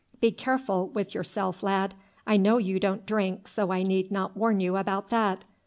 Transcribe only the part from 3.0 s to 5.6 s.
drink, so I need not warn you about that.